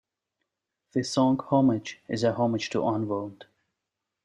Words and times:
The 0.93 1.03
song 1.03 1.37
"Homage" 1.39 1.99
is 2.07 2.23
a 2.23 2.33
homage 2.33 2.71
to 2.71 2.83
Unwound. 2.87 3.45